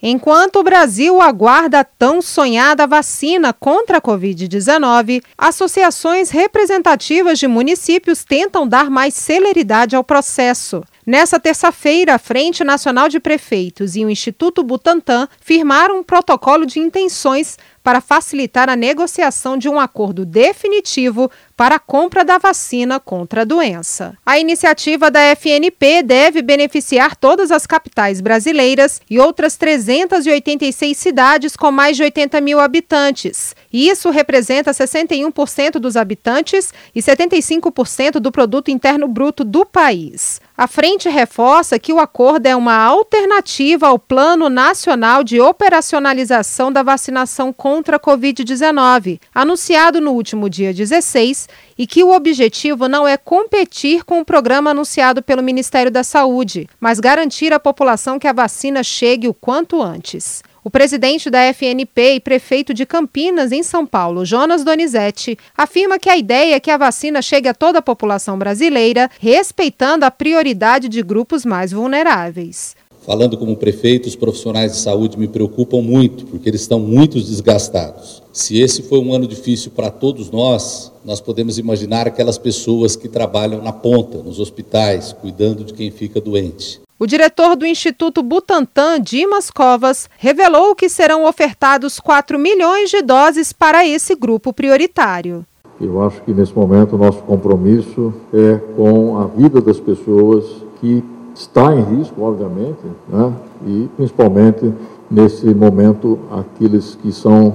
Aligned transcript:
Enquanto 0.00 0.60
o 0.60 0.62
Brasil 0.62 1.20
aguarda 1.20 1.80
a 1.80 1.84
tão 1.84 2.22
sonhada 2.22 2.86
vacina 2.86 3.52
contra 3.52 3.98
a 3.98 4.00
Covid-19, 4.00 5.22
associações 5.36 6.30
representativas 6.30 7.36
de 7.36 7.48
municípios 7.48 8.22
tentam 8.24 8.66
dar 8.66 8.90
mais 8.90 9.14
celeridade 9.14 9.96
ao 9.96 10.04
processo. 10.04 10.84
Nessa 11.04 11.40
terça-feira, 11.40 12.14
a 12.14 12.18
Frente 12.18 12.62
Nacional 12.62 13.08
de 13.08 13.18
Prefeitos 13.18 13.96
e 13.96 14.04
o 14.04 14.10
Instituto 14.10 14.62
Butantan 14.62 15.26
firmaram 15.40 15.98
um 15.98 16.02
protocolo 16.04 16.64
de 16.64 16.78
intenções 16.78 17.56
para 17.88 18.02
facilitar 18.02 18.68
a 18.68 18.76
negociação 18.76 19.56
de 19.56 19.66
um 19.66 19.80
acordo 19.80 20.26
definitivo 20.26 21.30
para 21.56 21.76
a 21.76 21.78
compra 21.78 22.22
da 22.22 22.36
vacina 22.36 23.00
contra 23.00 23.40
a 23.40 23.44
doença. 23.46 24.14
A 24.26 24.38
iniciativa 24.38 25.10
da 25.10 25.20
FNP 25.34 26.02
deve 26.02 26.42
beneficiar 26.42 27.16
todas 27.16 27.50
as 27.50 27.66
capitais 27.66 28.20
brasileiras 28.20 29.00
e 29.08 29.18
outras 29.18 29.56
386 29.56 30.98
cidades 30.98 31.56
com 31.56 31.72
mais 31.72 31.96
de 31.96 32.02
80 32.02 32.38
mil 32.42 32.60
habitantes. 32.60 33.56
Isso 33.72 34.10
representa 34.10 34.70
61% 34.70 35.78
dos 35.78 35.96
habitantes 35.96 36.74
e 36.94 37.00
75% 37.00 38.20
do 38.20 38.30
produto 38.30 38.70
interno 38.70 39.08
bruto 39.08 39.44
do 39.44 39.64
país. 39.64 40.42
A 40.56 40.66
frente 40.66 41.08
reforça 41.08 41.78
que 41.78 41.92
o 41.92 42.00
acordo 42.00 42.46
é 42.46 42.56
uma 42.56 42.74
alternativa 42.74 43.86
ao 43.86 43.98
Plano 43.98 44.48
Nacional 44.48 45.22
de 45.22 45.40
Operacionalização 45.40 46.70
da 46.70 46.82
Vacinação 46.82 47.52
contra 47.52 47.77
a 47.96 48.00
Covid-19, 48.00 49.20
anunciado 49.34 50.00
no 50.00 50.12
último 50.12 50.48
dia 50.48 50.74
16, 50.74 51.48
e 51.78 51.86
que 51.86 52.02
o 52.02 52.12
objetivo 52.12 52.88
não 52.88 53.06
é 53.06 53.16
competir 53.16 54.04
com 54.04 54.20
o 54.20 54.24
programa 54.24 54.70
anunciado 54.70 55.22
pelo 55.22 55.42
Ministério 55.42 55.90
da 55.90 56.02
Saúde, 56.02 56.68
mas 56.80 57.00
garantir 57.00 57.52
à 57.52 57.60
população 57.60 58.18
que 58.18 58.26
a 58.26 58.32
vacina 58.32 58.82
chegue 58.82 59.28
o 59.28 59.34
quanto 59.34 59.82
antes. 59.82 60.42
O 60.68 60.70
presidente 60.70 61.30
da 61.30 61.44
FNP 61.44 62.16
e 62.16 62.20
prefeito 62.20 62.74
de 62.74 62.84
Campinas, 62.84 63.52
em 63.52 63.62
São 63.62 63.86
Paulo, 63.86 64.24
Jonas 64.26 64.62
Donizete, 64.62 65.38
afirma 65.56 65.98
que 65.98 66.10
a 66.10 66.16
ideia 66.16 66.56
é 66.56 66.60
que 66.60 66.70
a 66.70 66.76
vacina 66.76 67.22
chegue 67.22 67.48
a 67.48 67.54
toda 67.54 67.78
a 67.78 67.82
população 67.82 68.38
brasileira, 68.38 69.10
respeitando 69.18 70.04
a 70.04 70.10
prioridade 70.10 70.88
de 70.88 71.02
grupos 71.02 71.46
mais 71.46 71.72
vulneráveis. 71.72 72.76
Falando 73.08 73.38
como 73.38 73.56
prefeito, 73.56 74.06
os 74.06 74.14
profissionais 74.14 74.72
de 74.72 74.76
saúde 74.76 75.18
me 75.18 75.26
preocupam 75.26 75.80
muito, 75.80 76.26
porque 76.26 76.46
eles 76.46 76.60
estão 76.60 76.78
muito 76.78 77.18
desgastados. 77.18 78.22
Se 78.34 78.60
esse 78.60 78.82
foi 78.82 78.98
um 78.98 79.14
ano 79.14 79.26
difícil 79.26 79.72
para 79.74 79.90
todos 79.90 80.30
nós, 80.30 80.92
nós 81.02 81.18
podemos 81.18 81.56
imaginar 81.56 82.06
aquelas 82.06 82.36
pessoas 82.36 82.96
que 82.96 83.08
trabalham 83.08 83.62
na 83.62 83.72
ponta, 83.72 84.18
nos 84.18 84.38
hospitais, 84.38 85.14
cuidando 85.14 85.64
de 85.64 85.72
quem 85.72 85.90
fica 85.90 86.20
doente. 86.20 86.82
O 86.98 87.06
diretor 87.06 87.56
do 87.56 87.64
Instituto 87.64 88.22
Butantan, 88.22 89.00
Dimas 89.00 89.50
Covas, 89.50 90.06
revelou 90.18 90.74
que 90.74 90.90
serão 90.90 91.24
ofertados 91.24 91.98
4 91.98 92.38
milhões 92.38 92.90
de 92.90 93.00
doses 93.00 93.54
para 93.54 93.86
esse 93.86 94.14
grupo 94.14 94.52
prioritário. 94.52 95.46
Eu 95.80 96.02
acho 96.02 96.20
que 96.24 96.34
nesse 96.34 96.52
momento 96.52 96.94
o 96.94 96.98
nosso 96.98 97.22
compromisso 97.22 98.12
é 98.34 98.56
com 98.76 99.16
a 99.16 99.24
vida 99.28 99.62
das 99.62 99.80
pessoas 99.80 100.44
que 100.78 101.02
está 101.38 101.72
em 101.74 101.82
risco, 101.82 102.20
obviamente, 102.20 102.80
né? 103.08 103.32
e 103.64 103.88
principalmente 103.96 104.72
nesse 105.08 105.46
momento 105.54 106.18
aqueles 106.30 106.96
que 106.96 107.12
são 107.12 107.54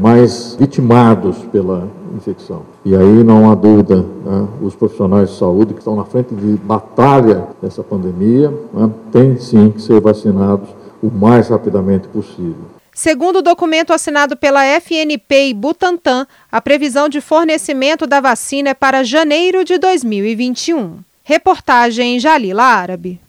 mais 0.00 0.56
vitimados 0.58 1.38
pela 1.52 1.88
infecção. 2.16 2.62
E 2.84 2.94
aí 2.94 3.24
não 3.24 3.50
há 3.50 3.54
dúvida, 3.54 3.96
né, 3.96 4.48
os 4.60 4.74
profissionais 4.74 5.30
de 5.30 5.36
saúde 5.36 5.74
que 5.74 5.78
estão 5.78 5.94
na 5.94 6.04
frente 6.04 6.34
de 6.34 6.56
batalha 6.56 7.46
dessa 7.62 7.82
pandemia 7.82 8.50
né, 8.72 8.90
têm 9.12 9.38
sim 9.38 9.70
que 9.70 9.80
ser 9.80 10.00
vacinados 10.00 10.68
o 11.02 11.10
mais 11.10 11.48
rapidamente 11.48 12.08
possível. 12.08 12.80
Segundo 12.92 13.36
o 13.36 13.42
documento 13.42 13.92
assinado 13.92 14.36
pela 14.36 14.64
FNP 14.80 15.48
e 15.48 15.54
Butantan, 15.54 16.26
a 16.50 16.60
previsão 16.60 17.08
de 17.08 17.20
fornecimento 17.20 18.06
da 18.06 18.20
vacina 18.20 18.70
é 18.70 18.74
para 18.74 19.04
janeiro 19.04 19.64
de 19.64 19.78
2021. 19.78 21.09
Reportagem 21.30 22.18
Jalila 22.18 22.64
Árabe. 22.64 23.20